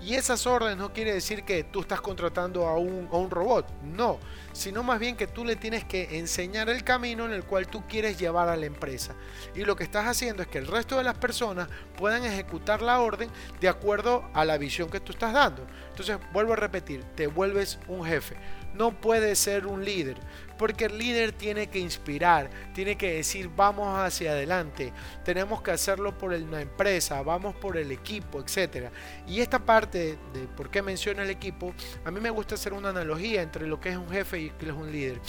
Y 0.05 0.13
esas 0.13 0.45
órdenes 0.45 0.77
no 0.77 0.93
quiere 0.93 1.11
decir 1.11 1.43
que 1.43 1.63
tú 1.63 1.81
estás 1.81 1.99
contratando 1.99 2.67
a 2.67 2.77
un, 2.77 3.09
a 3.11 3.17
un, 3.17 3.31
robot, 3.31 3.65
no, 3.81 4.19
sino 4.53 4.83
más 4.83 4.99
bien 4.99 5.15
que 5.15 5.25
tú 5.25 5.43
le 5.43 5.55
tienes 5.55 5.83
que 5.83 6.19
enseñar 6.19 6.69
el 6.69 6.83
camino 6.83 7.25
en 7.25 7.33
el 7.33 7.43
cual 7.43 7.67
tú 7.67 7.83
quieres 7.87 8.19
llevar 8.19 8.47
a 8.47 8.55
la 8.55 8.67
empresa. 8.67 9.15
Y 9.55 9.63
lo 9.63 9.75
que 9.75 9.83
estás 9.83 10.05
haciendo 10.05 10.43
es 10.43 10.47
que 10.47 10.59
el 10.59 10.67
resto 10.67 10.95
de 10.97 11.03
las 11.03 11.17
personas 11.17 11.69
puedan 11.97 12.23
ejecutar 12.23 12.83
la 12.83 12.99
orden 12.99 13.31
de 13.59 13.67
acuerdo 13.67 14.29
a 14.35 14.45
la 14.45 14.59
visión 14.59 14.91
que 14.91 14.99
tú 14.99 15.11
estás 15.11 15.33
dando. 15.33 15.65
Entonces, 15.89 16.19
vuelvo 16.31 16.53
a 16.53 16.57
repetir, 16.57 17.03
te 17.15 17.25
vuelves 17.25 17.79
un 17.87 18.05
jefe 18.05 18.35
no 18.75 18.91
puede 18.91 19.35
ser 19.35 19.67
un 19.67 19.83
líder, 19.83 20.17
porque 20.57 20.85
el 20.85 20.97
líder 20.97 21.31
tiene 21.31 21.67
que 21.67 21.79
inspirar, 21.79 22.49
tiene 22.73 22.95
que 22.97 23.15
decir 23.15 23.49
vamos 23.55 23.97
hacia 23.99 24.31
adelante, 24.31 24.93
tenemos 25.23 25.61
que 25.61 25.71
hacerlo 25.71 26.17
por 26.17 26.31
una 26.31 26.61
empresa, 26.61 27.21
vamos 27.21 27.55
por 27.55 27.77
el 27.77 27.91
equipo, 27.91 28.39
etc. 28.39 28.89
Y 29.27 29.41
esta 29.41 29.59
parte 29.59 30.17
de 30.33 30.47
por 30.55 30.69
qué 30.69 30.81
menciona 30.81 31.23
el 31.23 31.29
equipo, 31.29 31.73
a 32.03 32.11
mí 32.11 32.19
me 32.19 32.29
gusta 32.29 32.55
hacer 32.55 32.73
una 32.73 32.89
analogía 32.89 33.41
entre 33.41 33.67
lo 33.67 33.79
que 33.79 33.89
es 33.89 33.97
un 33.97 34.09
jefe 34.09 34.39
y 34.39 34.49
lo 34.49 34.57
que 34.57 34.65
es 34.65 34.71
un 34.71 34.91
líder. 34.91 35.21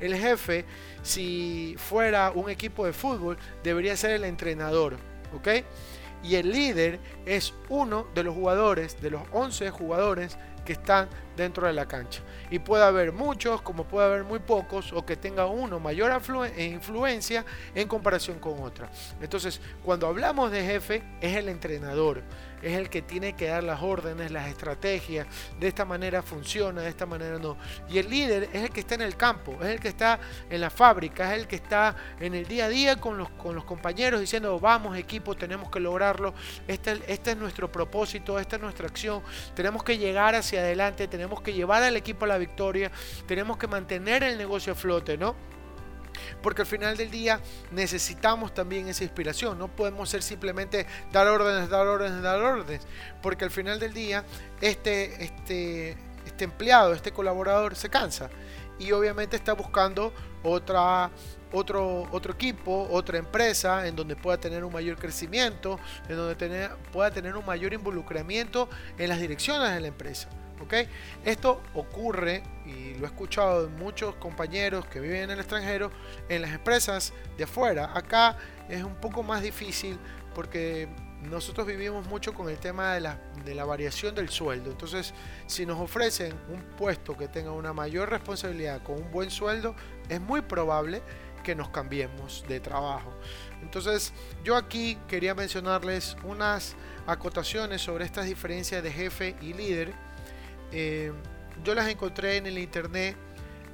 El 0.00 0.14
jefe, 0.14 0.64
si 1.02 1.74
fuera 1.76 2.30
un 2.30 2.50
equipo 2.50 2.86
de 2.86 2.92
fútbol, 2.92 3.36
debería 3.64 3.96
ser 3.96 4.12
el 4.12 4.24
entrenador, 4.24 4.96
¿ok? 5.34 5.48
Y 6.22 6.36
el 6.36 6.50
líder 6.50 7.00
es 7.26 7.54
uno 7.68 8.06
de 8.14 8.24
los 8.24 8.34
jugadores, 8.34 9.00
de 9.00 9.10
los 9.10 9.22
11 9.32 9.70
jugadores 9.70 10.36
que 10.64 10.72
están 10.72 11.08
dentro 11.38 11.66
de 11.66 11.72
la 11.72 11.86
cancha. 11.86 12.20
Y 12.50 12.58
puede 12.58 12.84
haber 12.84 13.12
muchos, 13.12 13.62
como 13.62 13.84
puede 13.84 14.06
haber 14.06 14.24
muy 14.24 14.40
pocos, 14.40 14.92
o 14.92 15.06
que 15.06 15.16
tenga 15.16 15.46
uno 15.46 15.80
mayor 15.80 16.12
influencia 16.58 17.44
en 17.74 17.88
comparación 17.88 18.38
con 18.38 18.60
otra. 18.62 18.90
Entonces, 19.22 19.60
cuando 19.82 20.06
hablamos 20.06 20.50
de 20.50 20.64
jefe, 20.64 21.02
es 21.20 21.36
el 21.36 21.48
entrenador 21.48 22.22
es 22.62 22.76
el 22.76 22.88
que 22.90 23.02
tiene 23.02 23.34
que 23.34 23.46
dar 23.46 23.62
las 23.64 23.82
órdenes, 23.82 24.30
las 24.30 24.48
estrategias, 24.48 25.26
de 25.58 25.68
esta 25.68 25.84
manera 25.84 26.22
funciona, 26.22 26.82
de 26.82 26.88
esta 26.88 27.06
manera 27.06 27.38
no. 27.38 27.56
Y 27.88 27.98
el 27.98 28.08
líder 28.08 28.48
es 28.52 28.62
el 28.64 28.70
que 28.70 28.80
está 28.80 28.94
en 28.94 29.02
el 29.02 29.16
campo, 29.16 29.56
es 29.60 29.68
el 29.68 29.80
que 29.80 29.88
está 29.88 30.18
en 30.50 30.60
la 30.60 30.70
fábrica, 30.70 31.34
es 31.34 31.40
el 31.40 31.46
que 31.46 31.56
está 31.56 31.94
en 32.20 32.34
el 32.34 32.46
día 32.46 32.66
a 32.66 32.68
día 32.68 32.96
con 32.96 33.16
los, 33.18 33.30
con 33.30 33.54
los 33.54 33.64
compañeros 33.64 34.20
diciendo, 34.20 34.58
vamos 34.58 34.96
equipo, 34.96 35.34
tenemos 35.36 35.70
que 35.70 35.80
lograrlo, 35.80 36.34
este, 36.66 37.00
este 37.06 37.32
es 37.32 37.36
nuestro 37.36 37.70
propósito, 37.70 38.38
esta 38.38 38.56
es 38.56 38.62
nuestra 38.62 38.86
acción, 38.86 39.22
tenemos 39.54 39.82
que 39.82 39.98
llegar 39.98 40.34
hacia 40.34 40.60
adelante, 40.60 41.06
tenemos 41.08 41.27
que 41.42 41.52
llevar 41.52 41.82
al 41.82 41.96
equipo 41.96 42.24
a 42.24 42.28
la 42.28 42.38
victoria, 42.38 42.90
tenemos 43.26 43.56
que 43.56 43.66
mantener 43.66 44.22
el 44.22 44.38
negocio 44.38 44.72
a 44.72 44.76
flote, 44.76 45.16
¿no? 45.16 45.34
porque 46.42 46.62
al 46.62 46.66
final 46.66 46.96
del 46.96 47.10
día 47.10 47.40
necesitamos 47.70 48.54
también 48.54 48.88
esa 48.88 49.04
inspiración. 49.04 49.58
No 49.58 49.68
podemos 49.68 50.08
ser 50.08 50.22
simplemente 50.22 50.86
dar 51.12 51.26
órdenes, 51.26 51.68
dar 51.68 51.86
órdenes, 51.86 52.22
dar 52.22 52.40
órdenes, 52.40 52.86
porque 53.22 53.44
al 53.44 53.50
final 53.50 53.78
del 53.78 53.92
día 53.92 54.24
este, 54.60 55.24
este, 55.24 55.96
este 56.26 56.44
empleado, 56.44 56.92
este 56.92 57.12
colaborador 57.12 57.76
se 57.76 57.88
cansa 57.88 58.30
y 58.78 58.92
obviamente 58.92 59.36
está 59.36 59.54
buscando 59.54 60.12
otra, 60.42 61.10
otro, 61.52 62.08
otro 62.12 62.32
equipo, 62.32 62.86
otra 62.90 63.18
empresa 63.18 63.86
en 63.86 63.96
donde 63.96 64.14
pueda 64.14 64.38
tener 64.38 64.64
un 64.64 64.72
mayor 64.72 64.96
crecimiento, 64.96 65.78
en 66.08 66.16
donde 66.16 66.70
pueda 66.92 67.10
tener 67.10 67.36
un 67.36 67.44
mayor 67.44 67.72
involucramiento 67.72 68.68
en 68.96 69.08
las 69.08 69.20
direcciones 69.20 69.74
de 69.74 69.80
la 69.80 69.88
empresa. 69.88 70.28
Esto 71.24 71.62
ocurre, 71.74 72.42
y 72.66 72.94
lo 72.94 73.04
he 73.04 73.06
escuchado 73.06 73.66
de 73.66 73.68
muchos 73.68 74.14
compañeros 74.16 74.86
que 74.86 75.00
viven 75.00 75.24
en 75.24 75.30
el 75.30 75.38
extranjero, 75.38 75.90
en 76.28 76.42
las 76.42 76.52
empresas 76.52 77.12
de 77.36 77.44
afuera. 77.44 77.90
Acá 77.94 78.36
es 78.68 78.82
un 78.82 78.94
poco 78.96 79.22
más 79.22 79.42
difícil 79.42 79.98
porque 80.34 80.88
nosotros 81.22 81.66
vivimos 81.66 82.06
mucho 82.06 82.32
con 82.32 82.48
el 82.48 82.58
tema 82.58 82.94
de 82.94 83.00
la, 83.00 83.18
de 83.44 83.54
la, 83.54 83.64
variación 83.64 84.14
del 84.14 84.28
sueldo. 84.28 84.70
Entonces, 84.70 85.12
si 85.46 85.66
nos 85.66 85.80
ofrecen 85.80 86.32
un 86.48 86.62
puesto 86.76 87.16
que 87.16 87.28
tenga 87.28 87.50
una 87.50 87.72
mayor 87.72 88.08
responsabilidad 88.10 88.82
con 88.82 89.02
un 89.02 89.10
buen 89.10 89.30
sueldo, 89.30 89.74
es 90.08 90.20
muy 90.20 90.42
probable 90.42 91.02
que 91.42 91.54
nos 91.54 91.70
cambiemos 91.70 92.44
de 92.48 92.60
trabajo. 92.60 93.12
Entonces, 93.62 94.12
yo 94.44 94.56
aquí 94.56 94.98
quería 95.08 95.34
mencionarles 95.34 96.16
unas 96.24 96.76
acotaciones 97.06 97.82
sobre 97.82 98.04
estas 98.04 98.26
diferencias 98.26 98.82
de 98.82 98.92
jefe 98.92 99.34
y 99.40 99.54
líder 99.54 99.94
eh, 100.72 101.12
yo 101.64 101.74
las 101.74 101.88
encontré 101.88 102.36
en 102.36 102.46
el 102.46 102.58
internet, 102.58 103.16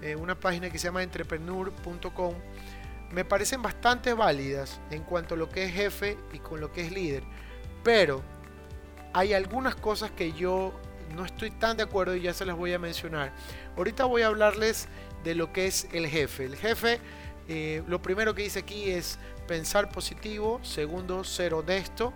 en 0.02 0.20
una 0.20 0.38
página 0.38 0.70
que 0.70 0.78
se 0.78 0.88
llama 0.88 1.02
entrepreneur.com. 1.02 2.34
Me 3.10 3.24
parecen 3.24 3.62
bastante 3.62 4.12
válidas 4.12 4.80
en 4.90 5.02
cuanto 5.02 5.34
a 5.34 5.38
lo 5.38 5.48
que 5.48 5.64
es 5.64 5.72
jefe 5.72 6.18
y 6.32 6.38
con 6.38 6.60
lo 6.60 6.72
que 6.72 6.82
es 6.82 6.92
líder. 6.92 7.22
Pero 7.82 8.22
hay 9.12 9.32
algunas 9.32 9.76
cosas 9.76 10.10
que 10.10 10.32
yo 10.32 10.72
no 11.14 11.24
estoy 11.24 11.50
tan 11.50 11.76
de 11.76 11.84
acuerdo 11.84 12.16
y 12.16 12.22
ya 12.22 12.34
se 12.34 12.44
las 12.44 12.56
voy 12.56 12.72
a 12.72 12.78
mencionar. 12.78 13.32
Ahorita 13.76 14.04
voy 14.04 14.22
a 14.22 14.26
hablarles 14.26 14.88
de 15.22 15.34
lo 15.34 15.52
que 15.52 15.66
es 15.66 15.88
el 15.92 16.06
jefe. 16.06 16.44
El 16.44 16.56
jefe, 16.56 17.00
eh, 17.48 17.82
lo 17.86 18.02
primero 18.02 18.34
que 18.34 18.42
dice 18.42 18.60
aquí 18.60 18.90
es 18.90 19.18
pensar 19.46 19.90
positivo. 19.90 20.60
Segundo, 20.62 21.24
ser 21.24 21.54
honesto. 21.54 22.12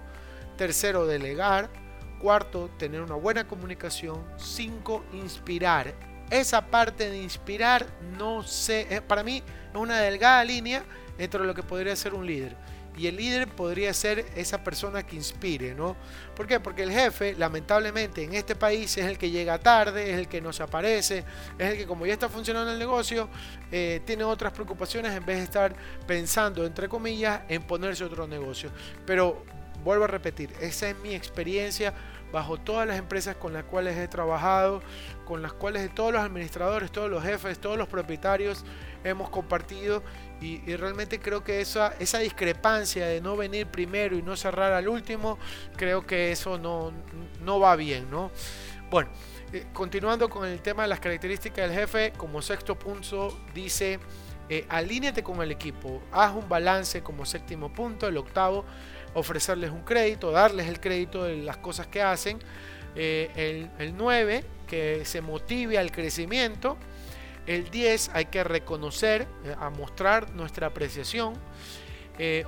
Tercero, 0.56 1.06
delegar. 1.06 1.70
Cuarto, 2.18 2.70
tener 2.78 3.00
una 3.00 3.14
buena 3.14 3.46
comunicación. 3.46 4.24
Cinco, 4.36 5.04
inspirar. 5.12 5.94
Esa 6.30 6.66
parte 6.66 7.08
de 7.08 7.22
inspirar, 7.22 7.86
no 8.18 8.42
sé, 8.42 8.86
eh, 8.90 9.00
para 9.00 9.22
mí 9.22 9.42
es 9.72 9.80
una 9.80 9.98
delgada 10.00 10.44
línea 10.44 10.84
entre 11.16 11.44
lo 11.44 11.54
que 11.54 11.62
podría 11.62 11.96
ser 11.96 12.14
un 12.14 12.26
líder. 12.26 12.56
Y 12.98 13.06
el 13.06 13.16
líder 13.16 13.46
podría 13.46 13.94
ser 13.94 14.26
esa 14.34 14.64
persona 14.64 15.06
que 15.06 15.14
inspire, 15.14 15.72
¿no? 15.72 15.96
¿Por 16.34 16.48
qué? 16.48 16.58
Porque 16.58 16.82
el 16.82 16.90
jefe, 16.90 17.34
lamentablemente, 17.38 18.24
en 18.24 18.34
este 18.34 18.56
país 18.56 18.98
es 18.98 19.06
el 19.06 19.16
que 19.16 19.30
llega 19.30 19.56
tarde, 19.58 20.10
es 20.10 20.18
el 20.18 20.26
que 20.26 20.40
no 20.40 20.52
se 20.52 20.64
aparece, 20.64 21.24
es 21.58 21.70
el 21.70 21.76
que 21.76 21.86
como 21.86 22.06
ya 22.06 22.14
está 22.14 22.28
funcionando 22.28 22.72
el 22.72 22.78
negocio, 22.78 23.28
eh, 23.70 24.02
tiene 24.04 24.24
otras 24.24 24.52
preocupaciones 24.52 25.12
en 25.12 25.24
vez 25.24 25.36
de 25.36 25.44
estar 25.44 25.76
pensando, 26.08 26.66
entre 26.66 26.88
comillas, 26.88 27.42
en 27.48 27.62
ponerse 27.62 28.02
otro 28.02 28.26
negocio. 28.26 28.70
Pero 29.06 29.44
vuelvo 29.84 30.04
a 30.04 30.08
repetir, 30.08 30.52
esa 30.60 30.88
es 30.90 30.98
mi 30.98 31.14
experiencia 31.14 31.94
bajo 32.32 32.58
todas 32.58 32.86
las 32.86 32.98
empresas 32.98 33.36
con 33.36 33.52
las 33.52 33.64
cuales 33.64 33.96
he 33.96 34.06
trabajado, 34.06 34.82
con 35.24 35.40
las 35.40 35.52
cuales 35.52 35.94
todos 35.94 36.12
los 36.12 36.22
administradores, 36.22 36.90
todos 36.92 37.10
los 37.10 37.22
jefes, 37.22 37.58
todos 37.58 37.78
los 37.78 37.88
propietarios 37.88 38.64
hemos 39.04 39.30
compartido 39.30 40.02
y, 40.40 40.58
realmente 40.76 41.18
creo 41.20 41.42
que 41.42 41.60
esa, 41.60 41.94
esa 41.98 42.18
discrepancia 42.18 43.06
de 43.06 43.20
no 43.20 43.36
venir 43.36 43.66
primero 43.66 44.16
y 44.16 44.22
no 44.22 44.36
cerrar 44.36 44.72
al 44.72 44.88
último, 44.88 45.38
creo 45.76 46.06
que 46.06 46.32
eso 46.32 46.58
no, 46.58 46.92
no 47.42 47.58
va 47.58 47.74
bien, 47.76 48.10
¿no? 48.10 48.30
Bueno, 48.90 49.10
eh, 49.52 49.66
continuando 49.72 50.28
con 50.28 50.46
el 50.46 50.60
tema 50.60 50.82
de 50.82 50.88
las 50.88 51.00
características 51.00 51.68
del 51.68 51.78
jefe, 51.78 52.12
como 52.16 52.42
sexto 52.42 52.78
punto 52.78 53.36
dice 53.54 53.98
eh, 54.50 54.64
alíñate 54.70 55.22
con 55.22 55.42
el 55.42 55.50
equipo, 55.50 56.00
haz 56.10 56.34
un 56.34 56.48
balance 56.48 57.02
como 57.02 57.26
séptimo 57.26 57.70
punto, 57.70 58.06
el 58.06 58.16
octavo, 58.16 58.64
ofrecerles 59.18 59.70
un 59.70 59.82
crédito, 59.82 60.30
darles 60.30 60.68
el 60.68 60.80
crédito 60.80 61.24
de 61.24 61.36
las 61.38 61.56
cosas 61.58 61.86
que 61.86 62.02
hacen, 62.02 62.38
eh, 62.94 63.30
el, 63.36 63.86
el 63.86 63.96
9, 63.96 64.44
que 64.66 65.04
se 65.04 65.20
motive 65.20 65.78
al 65.78 65.90
crecimiento, 65.90 66.76
el 67.46 67.70
10 67.70 68.10
hay 68.14 68.26
que 68.26 68.44
reconocer, 68.44 69.26
eh, 69.44 69.54
a 69.58 69.70
mostrar 69.70 70.30
nuestra 70.34 70.68
apreciación, 70.68 71.34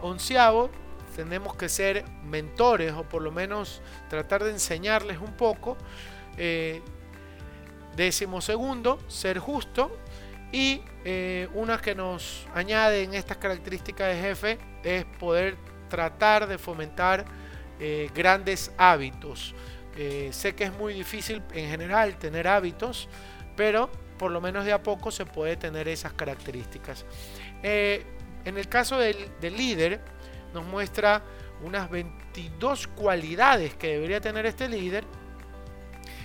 onceavo, 0.02 0.68
tenemos 1.14 1.54
que 1.54 1.68
ser 1.68 2.04
mentores 2.24 2.92
o 2.92 3.04
por 3.04 3.22
lo 3.22 3.30
menos 3.30 3.82
tratar 4.08 4.42
de 4.42 4.50
enseñarles 4.50 5.18
un 5.18 5.32
poco. 5.36 5.76
décimo 7.94 8.40
segundo, 8.40 8.98
ser 9.06 9.38
justo. 9.38 9.90
Y 10.52 10.82
eh, 11.04 11.48
una 11.54 11.78
que 11.78 11.94
nos 11.94 12.46
añade 12.54 13.04
en 13.04 13.14
estas 13.14 13.36
características 13.36 14.14
de 14.14 14.20
jefe 14.20 14.58
es 14.82 15.04
poder 15.18 15.56
tratar 15.90 16.46
de 16.46 16.56
fomentar 16.56 17.26
eh, 17.78 18.08
grandes 18.14 18.72
hábitos. 18.78 19.54
Eh, 19.96 20.30
sé 20.32 20.54
que 20.54 20.64
es 20.64 20.72
muy 20.72 20.94
difícil 20.94 21.42
en 21.52 21.68
general 21.68 22.16
tener 22.16 22.48
hábitos, 22.48 23.10
pero 23.56 23.90
por 24.18 24.30
lo 24.30 24.40
menos 24.40 24.64
de 24.64 24.72
a 24.72 24.82
poco 24.82 25.10
se 25.10 25.26
puede 25.26 25.56
tener 25.56 25.88
esas 25.88 26.14
características. 26.14 27.04
en 27.62 28.56
el 28.56 28.68
caso 28.68 28.96
del, 28.96 29.16
del 29.42 29.54
líder, 29.54 30.00
nos 30.54 30.64
muestra 30.64 31.22
unas 31.62 31.90
22 31.90 32.86
cualidades 32.88 33.74
que 33.74 33.88
debería 33.88 34.20
tener 34.20 34.46
este 34.46 34.68
líder. 34.68 35.04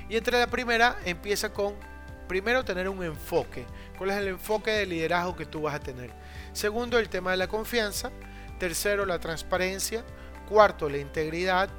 Y 0.08 0.18
entre 0.18 0.40
la 0.40 0.48
primera 0.48 0.98
empieza 1.04 1.52
con 1.52 1.76
primero 2.28 2.64
tener 2.64 2.90
un 2.90 3.04
enfoque. 3.04 3.66
¿Cuál 3.98 4.12
es 4.12 4.18
el 4.18 4.28
enfoque 4.30 4.72
de 4.72 4.86
liderazgo 4.86 5.36
que 5.36 5.46
tú 5.46 5.62
vas 5.62 5.76
a 5.76 5.80
tener? 5.80 6.12
Segundo, 6.54 7.00
el 7.00 7.10
tema 7.10 7.32
de 7.32 7.38
la 7.38 7.48
confianza. 7.48 8.12
Tercero, 8.60 9.06
la 9.06 9.20
transparencia. 9.20 10.04
Cuarto, 10.48 10.90
la 10.90 10.98
integridad. 10.98 11.70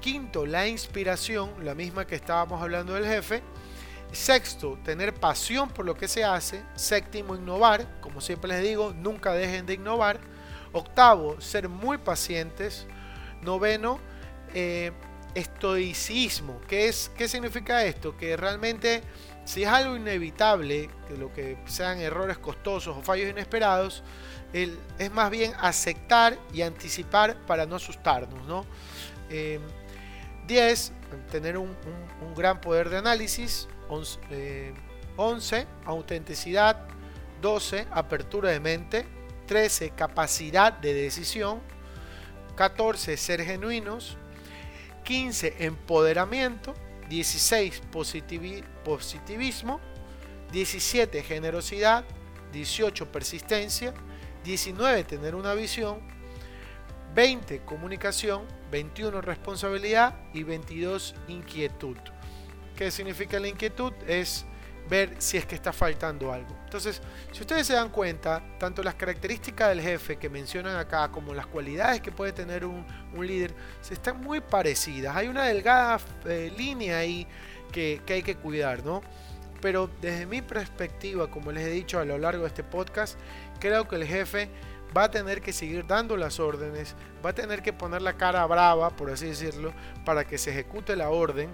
Quinto, 0.00 0.46
la 0.46 0.66
inspiración, 0.68 1.52
la 1.64 1.74
misma 1.74 2.06
que 2.06 2.14
estábamos 2.14 2.62
hablando 2.62 2.94
del 2.94 3.06
jefe. 3.06 3.42
Sexto, 4.12 4.78
tener 4.84 5.14
pasión 5.14 5.68
por 5.68 5.84
lo 5.84 5.94
que 5.94 6.08
se 6.08 6.24
hace. 6.24 6.62
Séptimo, 6.74 7.34
innovar. 7.34 8.00
Como 8.00 8.20
siempre 8.20 8.48
les 8.48 8.62
digo, 8.62 8.92
nunca 8.94 9.32
dejen 9.32 9.66
de 9.66 9.74
innovar. 9.74 10.20
Octavo, 10.72 11.40
ser 11.40 11.68
muy 11.68 11.98
pacientes. 11.98 12.86
Noveno, 13.42 13.98
eh, 14.54 14.92
estoicismo. 15.34 16.60
¿Qué, 16.66 16.88
es, 16.88 17.10
¿Qué 17.16 17.28
significa 17.28 17.84
esto? 17.84 18.16
Que 18.16 18.36
realmente 18.36 19.02
si 19.46 19.62
es 19.62 19.68
algo 19.68 19.96
inevitable, 19.96 20.90
que 21.06 21.16
lo 21.16 21.32
que 21.32 21.56
sean 21.66 22.00
errores 22.00 22.36
costosos 22.36 22.96
o 22.96 23.00
fallos 23.00 23.30
inesperados, 23.30 24.02
es 24.52 25.12
más 25.12 25.30
bien 25.30 25.52
aceptar 25.60 26.36
y 26.52 26.62
anticipar 26.62 27.36
para 27.46 27.64
no 27.64 27.76
asustarnos. 27.76 28.44
¿no? 28.46 28.66
10. 29.28 29.68
Eh, 30.48 30.92
tener 31.30 31.56
un, 31.58 31.76
gran 32.34 32.60
poder 32.60 32.90
de 32.90 32.98
análisis. 32.98 33.68
11, 33.88 34.18
eh, 34.30 35.66
autenticidad. 35.84 36.88
12. 37.40 37.86
Apertura 37.92 38.50
de 38.50 38.58
mente. 38.58 39.06
13. 39.46 39.90
Capacidad 39.90 40.72
de 40.72 40.92
decisión. 40.92 41.60
14. 42.56 43.16
Ser 43.16 43.44
genuinos. 43.44 44.16
15. 45.04 45.54
Empoderamiento. 45.66 46.74
16 47.08 47.82
positivismo, 48.84 49.80
17 50.52 51.22
generosidad, 51.22 52.04
18 52.52 53.12
persistencia, 53.12 53.94
19 54.44 55.04
tener 55.04 55.34
una 55.34 55.54
visión, 55.54 56.00
20 57.14 57.60
comunicación, 57.60 58.44
21 58.70 59.20
responsabilidad 59.20 60.18
y 60.34 60.42
22 60.42 61.14
inquietud. 61.28 61.96
¿Qué 62.76 62.90
significa 62.90 63.40
la 63.40 63.48
inquietud? 63.48 63.92
Es 64.06 64.44
ver 64.88 65.14
si 65.18 65.36
es 65.36 65.46
que 65.46 65.54
está 65.54 65.72
faltando 65.72 66.32
algo. 66.32 66.56
Entonces, 66.64 67.00
si 67.32 67.40
ustedes 67.40 67.66
se 67.66 67.74
dan 67.74 67.90
cuenta, 67.90 68.42
tanto 68.58 68.82
las 68.82 68.94
características 68.94 69.68
del 69.70 69.80
jefe 69.80 70.16
que 70.16 70.28
mencionan 70.28 70.76
acá 70.76 71.08
como 71.10 71.34
las 71.34 71.46
cualidades 71.46 72.00
que 72.00 72.12
puede 72.12 72.32
tener 72.32 72.64
un, 72.64 72.84
líder, 73.18 73.54
se 73.80 73.94
están 73.94 74.20
muy 74.20 74.40
parecidas. 74.40 75.16
Hay 75.16 75.28
una 75.28 75.44
delgada 75.44 75.98
eh, 76.26 76.52
línea 76.56 76.98
ahí 76.98 77.26
que, 77.72 78.00
que 78.04 78.14
hay 78.14 78.22
que 78.22 78.36
cuidar, 78.36 78.84
¿no? 78.84 79.00
Pero 79.60 79.90
desde 80.00 80.26
mi 80.26 80.42
perspectiva, 80.42 81.28
como 81.30 81.50
les 81.50 81.66
he 81.66 81.70
dicho 81.70 81.98
a 81.98 82.04
lo 82.04 82.18
largo 82.18 82.42
de 82.42 82.48
este 82.48 82.62
podcast, 82.62 83.18
creo 83.58 83.88
que 83.88 83.96
el 83.96 84.04
jefe 84.04 84.50
va 84.96 85.04
a 85.04 85.10
tener 85.10 85.40
que 85.40 85.52
seguir 85.52 85.86
dando 85.86 86.16
las 86.16 86.38
órdenes, 86.40 86.94
va 87.24 87.30
a 87.30 87.34
tener 87.34 87.62
que 87.62 87.72
poner 87.72 88.02
la 88.02 88.16
cara 88.16 88.46
brava, 88.46 88.90
por 88.90 89.10
así 89.10 89.26
decirlo, 89.26 89.72
para 90.04 90.24
que 90.24 90.38
se 90.38 90.50
ejecute 90.50 90.94
la 90.96 91.10
orden 91.10 91.50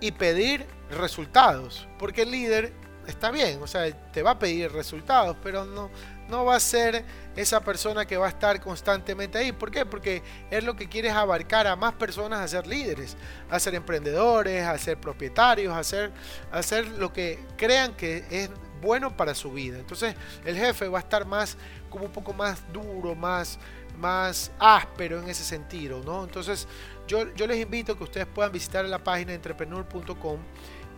y 0.00 0.12
pedir 0.12 0.66
resultados. 0.90 1.86
Porque 1.98 2.22
el 2.22 2.30
líder 2.30 2.72
está 3.06 3.30
bien, 3.30 3.62
o 3.62 3.66
sea, 3.66 3.90
te 4.12 4.22
va 4.22 4.32
a 4.32 4.38
pedir 4.38 4.72
resultados, 4.72 5.36
pero 5.42 5.64
no, 5.64 5.90
no 6.28 6.44
va 6.44 6.56
a 6.56 6.60
ser 6.60 7.04
esa 7.36 7.60
persona 7.60 8.04
que 8.04 8.16
va 8.16 8.26
a 8.26 8.30
estar 8.30 8.60
constantemente 8.60 9.38
ahí. 9.38 9.52
¿Por 9.52 9.70
qué? 9.70 9.86
Porque 9.86 10.22
es 10.50 10.64
lo 10.64 10.74
que 10.74 10.88
quiere 10.88 11.08
es 11.08 11.14
abarcar 11.14 11.66
a 11.66 11.76
más 11.76 11.94
personas 11.94 12.40
a 12.40 12.48
ser 12.48 12.66
líderes, 12.66 13.16
a 13.50 13.60
ser 13.60 13.74
emprendedores, 13.74 14.64
a 14.64 14.76
ser 14.78 14.98
propietarios, 14.98 15.72
a 15.72 15.78
hacer, 15.78 16.12
a 16.50 16.58
hacer 16.58 16.86
lo 16.88 17.12
que 17.12 17.38
crean 17.56 17.94
que 17.94 18.24
es 18.30 18.50
bueno 18.80 19.16
para 19.16 19.34
su 19.34 19.52
vida. 19.52 19.78
Entonces 19.78 20.14
el 20.44 20.56
jefe 20.56 20.88
va 20.88 20.98
a 20.98 21.02
estar 21.02 21.26
más, 21.26 21.56
como 21.90 22.06
un 22.06 22.12
poco 22.12 22.32
más 22.32 22.60
duro, 22.72 23.14
más, 23.14 23.58
más 23.98 24.50
áspero 24.58 25.20
en 25.20 25.28
ese 25.28 25.44
sentido, 25.44 26.02
¿no? 26.04 26.24
Entonces 26.24 26.66
yo, 27.06 27.24
les 27.24 27.60
invito 27.60 27.96
que 27.96 28.04
ustedes 28.04 28.26
puedan 28.26 28.52
visitar 28.52 28.84
la 28.84 29.02
página 29.02 29.32
entrepreneur.com 29.32 30.38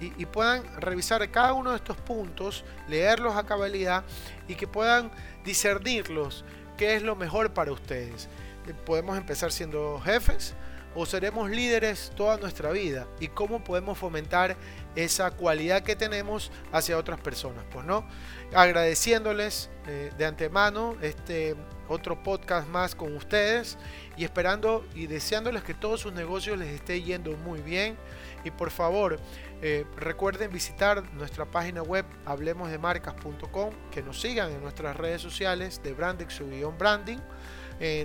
y, 0.00 0.26
puedan 0.26 0.62
revisar 0.80 1.28
cada 1.30 1.52
uno 1.54 1.70
de 1.70 1.76
estos 1.76 1.96
puntos, 1.96 2.64
leerlos 2.88 3.36
a 3.36 3.44
cabalidad 3.44 4.04
y 4.46 4.54
que 4.54 4.68
puedan 4.68 5.10
discernirlos, 5.44 6.44
qué 6.76 6.94
es 6.94 7.02
lo 7.02 7.16
mejor 7.16 7.52
para 7.52 7.72
ustedes. 7.72 8.28
Eh, 8.68 8.74
podemos 8.86 9.18
empezar 9.18 9.50
siendo 9.50 10.00
jefes 10.00 10.54
o 10.94 11.04
seremos 11.04 11.50
líderes 11.50 12.12
toda 12.16 12.36
nuestra 12.38 12.70
vida 12.70 13.08
y 13.18 13.28
cómo 13.28 13.64
podemos 13.64 13.98
fomentar 13.98 14.56
esa 14.94 15.32
cualidad 15.32 15.82
que 15.82 15.96
tenemos 15.96 16.52
hacia 16.72 16.96
otras 16.96 17.20
personas. 17.20 17.64
Pues 17.72 17.84
no, 17.84 18.06
agradeciéndoles 18.54 19.68
eh, 19.86 20.12
de 20.16 20.26
antemano 20.26 20.96
este 21.02 21.56
otro 21.88 22.22
podcast 22.22 22.68
más 22.68 22.94
con 22.94 23.14
ustedes 23.16 23.78
y 24.16 24.24
esperando 24.24 24.86
y 24.94 25.06
deseándoles 25.06 25.62
que 25.62 25.74
todos 25.74 26.00
sus 26.00 26.12
negocios 26.12 26.58
les 26.58 26.68
esté 26.68 27.02
yendo 27.02 27.36
muy 27.38 27.60
bien. 27.60 27.96
Y 28.44 28.50
por 28.50 28.70
favor, 28.70 29.18
eh, 29.62 29.84
recuerden 29.96 30.52
visitar 30.52 31.02
nuestra 31.14 31.44
página 31.44 31.82
web 31.82 32.04
hablemosdemarcas.com, 32.24 33.70
que 33.90 34.02
nos 34.02 34.20
sigan 34.20 34.52
en 34.52 34.62
nuestras 34.62 34.96
redes 34.96 35.20
sociales 35.20 35.82
de 35.82 35.92
Brandex 35.92 36.40
branding, 36.78 37.18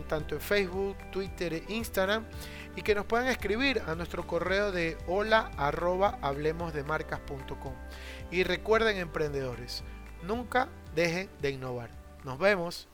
tanto 0.07 0.35
en 0.35 0.41
Facebook, 0.41 0.97
Twitter 1.11 1.53
e 1.53 1.63
Instagram, 1.67 2.25
y 2.75 2.81
que 2.81 2.95
nos 2.95 3.05
puedan 3.05 3.27
escribir 3.27 3.81
a 3.87 3.95
nuestro 3.95 4.25
correo 4.25 4.71
de 4.71 4.97
hola 5.07 5.51
arroba 5.57 6.17
hablemosdemarcas.com. 6.21 7.73
Y 8.31 8.43
recuerden 8.43 8.97
emprendedores, 8.97 9.83
nunca 10.23 10.69
dejen 10.95 11.29
de 11.41 11.51
innovar. 11.51 11.89
Nos 12.23 12.39
vemos. 12.39 12.92